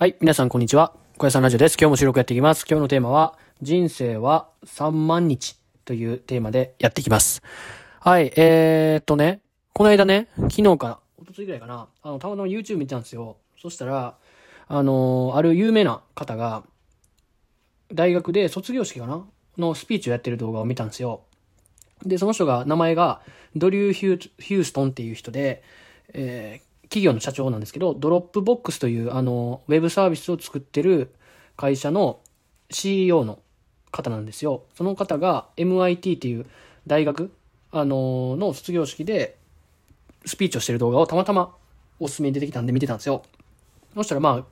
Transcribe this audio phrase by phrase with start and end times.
[0.00, 0.94] はい、皆さんこんにちは。
[1.16, 1.76] 小屋さんラジオです。
[1.76, 2.64] 今日も収録やっていきます。
[2.70, 7.42] 今日のテーマは、人生は3万日というテーマでやっていきます。
[7.98, 9.40] はい、えーっとね、
[9.72, 13.38] この間ね、昨日か、一昨日ぐらいかな、あの、たまたま YouTube 見たんですよ。
[13.60, 14.14] そしたら、
[14.68, 16.62] あのーある有名な方が、
[17.92, 19.26] 大学で卒業式かな
[19.56, 21.22] のスピーチをやってる動画を見たんですよ。
[22.04, 23.20] で、その人が、名前が、
[23.56, 25.64] ドリュー・ヒューヒューストンっていう人で、
[26.12, 31.14] えー企業の社長なんですけど、ドロップボックスという、あの、ウェブサービスを作ってる
[31.56, 32.20] 会社の
[32.70, 33.38] CEO の
[33.90, 34.62] 方なんですよ。
[34.74, 36.46] その方が MIT っていう
[36.86, 37.30] 大学、
[37.70, 39.36] あのの卒業式で
[40.24, 41.54] スピーチをしてる動画をたまたま
[42.00, 43.22] おすすめに出てきたんで見てたんですよ。
[43.94, 44.44] そしたらまあ、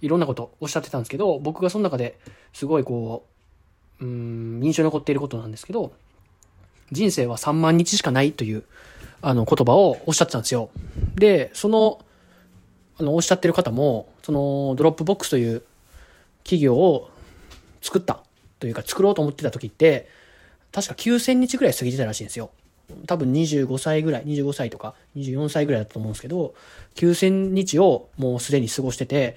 [0.00, 2.18] いろんなことおっしゃってたんですけど、僕がその中で
[2.52, 3.26] すごいこ
[4.00, 5.92] う、うん、印象に残っていることなんですけど、
[6.90, 8.64] 人生は3万日しかないという、
[9.22, 10.70] あの、言葉をおっしゃってたんですよ。
[11.14, 12.04] で、その、
[12.98, 15.62] あの、おっしゃってる方も、その、ドロップボックスという
[16.42, 17.08] 企業を
[17.80, 18.20] 作った
[18.58, 20.08] というか、作ろうと思ってた時って、
[20.72, 22.50] 確か9000日ぐらい過ぎてたらしいんですよ。
[23.06, 26.54] 多分25歳ぐらい、25歳とか24歳ぐらいだったと思うんですけど、
[26.96, 29.36] 9000日をもうすでに過ごしてて、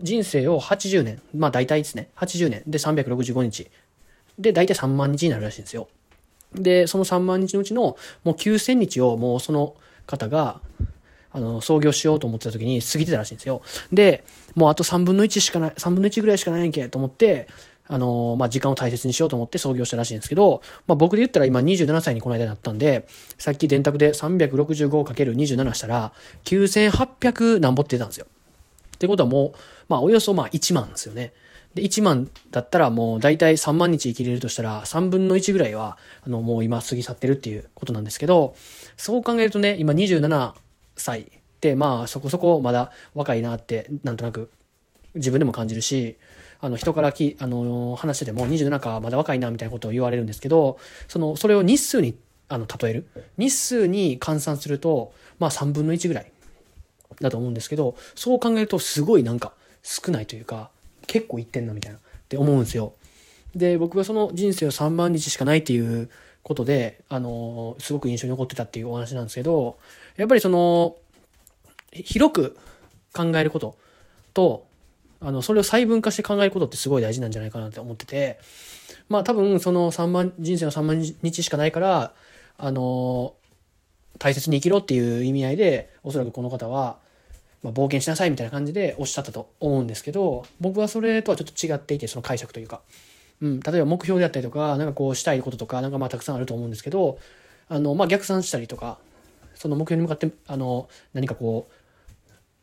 [0.00, 3.70] 人生を80年、まあ大体ですね、80年で365日。
[4.38, 5.88] で、大体3万日になるらしいんですよ。
[6.54, 9.74] で、その3万日のうちのもう9000日をもうその
[10.06, 10.60] 方が、
[11.30, 13.62] あの、創業しようと思ってた時に過ぎてたらしいんですよ。
[13.92, 17.48] で、もうあと3分の1しかない、3分の1ぐらいしかないんけと思って、
[17.88, 23.06] あの、まあ、時間を大切にしようと思って創業したらしいんですけど、まあ、僕で言ったら今27歳にこの間なったんで、
[23.38, 26.12] さっき電卓で 365×27 したら、
[26.44, 28.26] 9800何ぼって出たんですよ。
[28.96, 29.52] ってことはもう、
[29.88, 31.32] まあ、およそまあ1万ですよね。
[31.78, 38.54] で、1万だったらもう大体3万日生きれるとしたら、3分の1ぐらいは、あの、もう今過ぎ去ってるっていうことなんですけど、
[38.96, 40.52] そう考えるとね、今27
[40.96, 41.26] 歳っ
[41.60, 44.50] て、まあそこそこまだ若いなって、なんとなく
[45.14, 46.16] 自分でも感じるし、
[46.60, 52.16] あの、人からき、あの、話してても27かまだ若いなみたいなことを言われるんですけど、その、それを日数に、
[52.48, 53.06] あの、例える。
[53.36, 56.32] 日数に換算すると、まあ3分の1ぐらい
[57.20, 59.52] だと思うんですけど、そう考えるとすごいなんか
[59.82, 60.70] 少ないというか、
[61.08, 62.92] 結構いってんなみたいなって思うんですよ。
[63.56, 66.08] で、僕がその人生を3万日しかないっていう
[66.44, 69.78] ことで、あの、すごく印象に残ってたっていうお話なんですけど、
[70.16, 70.96] やっぱりその、
[71.92, 72.56] 広く
[73.12, 73.76] 考えること
[74.34, 74.66] と、
[75.20, 78.38] あの、それを細分化して考えることってすごい大事なんじゃないかなって思ってて、
[79.08, 82.14] まあ多分その3万、人生の3万日しかないから、
[82.56, 83.34] あの、
[84.18, 86.98] 大切に生きろっていう意味合いで、おそらくこの方は、
[87.62, 92.80] まあ、冒険しなさいみたいな感じでおっしゃったと思うんですけど、僕はそれとはちょっと違っていて、その解釈というか。
[93.40, 97.18] うん、例えば目標であったりとか、なんかこうしたいこととか、なんかまあたくさんあると思うんですけど、
[97.68, 98.98] あの、まあ逆算したりとか、
[99.54, 101.68] その目標に向かって、あの、何かこ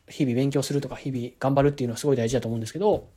[0.08, 3.08] う、日々勉強するとか、日々頑張るっていうのはすごい大事だと思うんですけど、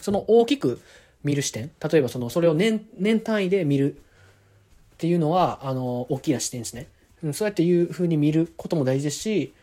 [0.00, 0.80] その大きく
[1.24, 6.88] 見る視点、例えばその、それを年、年単位で見るっていうのは、あの、大きな視点ですね。
[7.22, 9.54] うん、そうやっていう風に見ることも大事ですし、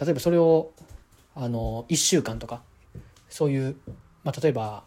[0.00, 0.72] 例えばそれを、
[1.34, 2.62] あの、1週間とか、
[3.28, 3.76] そういう、
[4.24, 4.84] まあ、例えば、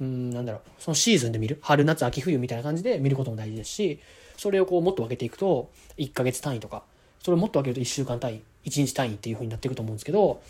[0.00, 4.00] うん、なんだろう、そのシーズンで見る、春、夏、秋、冬みたいな感じで見ることも大事ですし、
[4.36, 6.82] それをこうもっと分けていくと、1ヶ月単位とか、
[7.22, 10.40] それをもっと分けると1週間単位、1日単位っていう風になっていくと思うんですけど、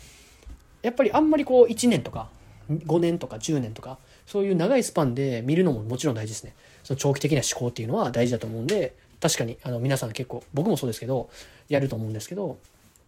[0.81, 2.29] やっぱりあんまりこう1年とか、
[2.69, 6.53] 5年とか10年とか、そういう長いスパンで見るのももちろん大事ですね。
[6.83, 11.29] その長期的な思考っていうのは大事だと思うんで、確かにあの皆さん結構、僕もそうですけど、
[11.69, 12.57] やると思うんですけど、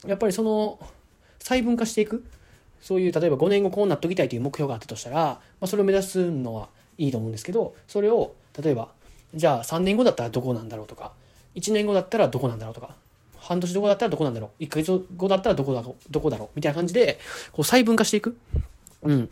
[0.06, 0.80] やっぱりその、
[1.40, 2.24] 細分化していく。
[2.82, 8.90] そういう、例えば5年後こうなっときたいという目標があったとしたら、まあ、それを目指すのはいいと思うんですけど、それを、例えば、
[9.36, 11.12] じゃあ3年後だったらどこなんだろうとか、
[11.56, 12.96] 1年後だったらどこなんだろうとか、
[13.38, 17.20] 半年後だったらどこなんだろう、1ヶ月後だったらどこだろう、どこだろう、みたいな感じで、
[17.52, 18.38] こう細分化していく。
[19.04, 19.24] うん。
[19.24, 19.28] っ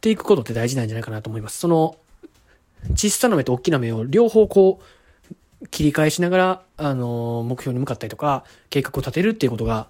[0.00, 1.58] ていくことって大事なんじゃないかなと思います。
[1.58, 1.96] その、
[2.94, 4.84] 小さな目と大きな目を両方こう、
[5.70, 9.88] 切り替えしながら、あの、目標に向かったりとか、計画を立てるっていうことが、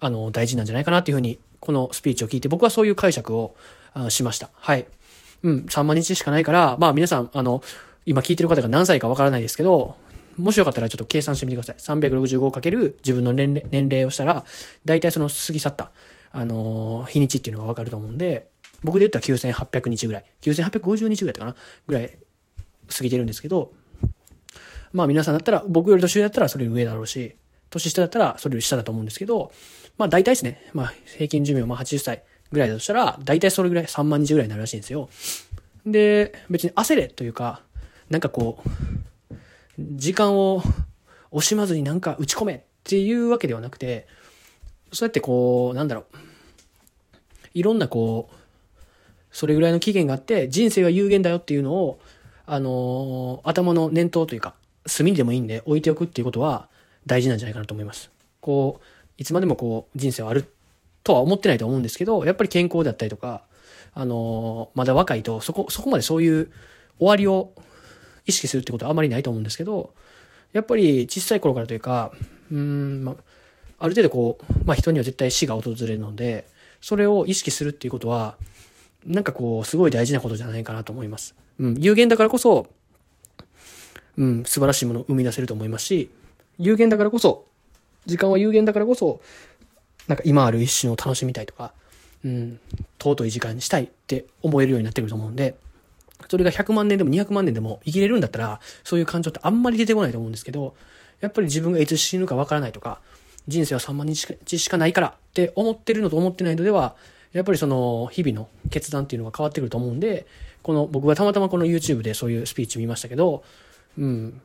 [0.00, 3.54] あの、大事なんじゃないかなっていうふうに、このスピーチを聞いて、僕はそういう解釈を
[3.92, 4.50] あしました。
[4.54, 4.86] はい。
[5.42, 7.62] うん、3万日しかないから、まあ皆さん、あの、
[8.06, 9.96] 今聞いてる方が何歳かわからないですけど、
[10.36, 11.98] もしよかったらちょっと計算してみてください。
[11.98, 14.44] 365× 自分の年齢年齢をしたら、
[14.84, 15.90] 大体その過ぎ去った、
[16.32, 18.48] あの日にちっていうのがわかると思うんで、
[18.82, 21.56] 僕で言ったら9800日ぐらい、9850日ぐらいだったかな？
[21.86, 22.18] ぐらい
[22.88, 23.72] 過ぎてるんですけど、
[24.92, 27.36] まあ皆さんだったら、僕より年上だったらそれ上だろうし、
[27.70, 29.52] 年下だったらそれより下だと思うんですけど、
[29.98, 35.08] まあ大体ですね、まあ平均寿命まあ80歳ぐらいだとしたら、大体それぐらい3万日ぐらいになるらしいんですよ。
[35.86, 37.62] で、別に焦れというか、
[38.08, 39.40] なんかこう、
[39.78, 40.62] 時間を
[41.32, 44.06] 惜しまずになんか打ち込めっていうわけではなくて、
[44.92, 46.16] そうやってこう、なんだろう、
[47.54, 48.34] いろんなこう、
[49.30, 52.00] それぐらいの期限があって、人生は有限だよっていうのを、
[52.46, 54.54] あのー、頭の念頭というか、
[54.90, 56.68] 隅にでもいいんで置いておくっていうことは
[57.06, 58.10] 大事なんじゃないかなと思います。
[58.40, 58.84] こう、
[59.18, 60.52] いつまでもこう、人生はある
[61.04, 63.42] とは思ってないと思うんですけど、やっぱり健康だったりとか、
[63.92, 66.50] あの、まだ若いと、そこ、そこまでそういう
[66.98, 67.52] 終わりを
[68.26, 69.94] 意識するってことはあまりないと思うんですけど、
[70.52, 72.12] やっぱり小さい頃からというか、
[72.50, 73.16] うん、ま
[73.78, 76.46] あ、る程度こう、まあ人には絶対死が訪れるので、
[76.80, 78.36] それを意識するっていうことは、
[79.06, 81.34] なんかこう、すごい大事なことじゃないかなと思います。
[81.58, 82.66] うん、有限だからこそ、
[84.18, 86.10] うん、素晴らしいものを生み出せると思いますし、
[86.58, 87.46] 有限だからこそ、
[88.06, 89.20] 時間は有限だからこそ、
[90.08, 91.72] なんか今ある一瞬を楽しみたいとか、
[92.24, 92.60] うん、
[92.98, 95.56] 尊い時間にしたいって思えるようになってくると思うんで、
[96.28, 100.74] それが100万年でも200万年でも生きれるんだったら、そういう感情ってあんまり出てこないと思うんですけど、
[101.20, 103.00] やっぱり自分がいつ死ぬかわからないとか、
[103.48, 106.94] 人生は3万日しかないからって思ってるのと思ってないのでは、
[107.32, 110.26] やっぱりその日々の決断っていうのが変わってくると思うんで、
[110.62, 113.44] この僕がたまたまこの YouTube でそういうスピーチ見ましたけど、
[113.98, 114.40] うん、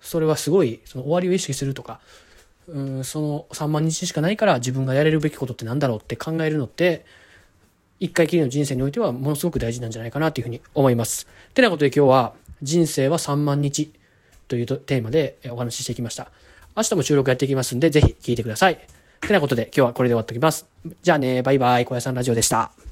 [0.00, 2.00] それはすごいその終わりを意識するとか、
[2.68, 7.04] うん、その3万日しかないから自分がやれるべきことって何だろうって考えるのって、
[8.00, 11.26] 一回きりの人生においてはものすごく大事なんじゃないかなというふうに思います。
[11.54, 13.92] てなことで今日は人生は3万日
[14.46, 16.30] というテーマでお話ししてきました。
[16.76, 18.78] 明日も収録やっていきますんで、ぜひ聞いてください。
[19.20, 20.66] てなことで今日はこれで終わっておきます。
[21.02, 22.88] じゃあね、バイバイ、小屋さんラジオでした。